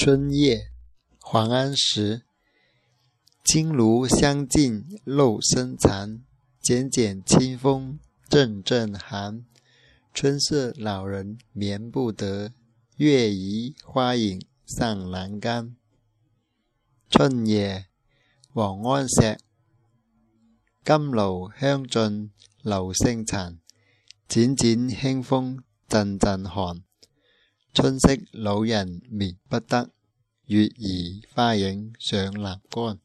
[0.00, 0.70] 春夜，
[1.20, 2.22] 黄安石。
[3.42, 6.22] 金炉香尽肉声残，
[6.60, 7.98] 剪剪清风
[8.28, 9.44] 阵阵寒。
[10.14, 12.52] 春色老人眠不得，
[12.98, 15.74] 月移花影上栏杆。
[17.10, 17.88] 春夜，
[18.52, 19.36] 王安石。
[20.84, 22.30] 金炉香尽
[22.62, 23.58] 露声残，
[24.28, 26.84] 剪剪清风阵阵寒。
[27.80, 29.92] 春色老人眠不得，
[30.46, 32.98] 月儿花影上栏杆。